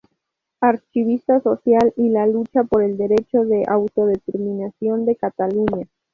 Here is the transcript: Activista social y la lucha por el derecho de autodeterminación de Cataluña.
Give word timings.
Activista 0.61 1.41
social 1.41 1.93
y 1.95 2.09
la 2.09 2.25
lucha 2.25 2.63
por 2.63 2.81
el 2.81 2.97
derecho 2.97 3.45
de 3.45 3.65
autodeterminación 3.67 5.05
de 5.05 5.15
Cataluña. 5.15 5.87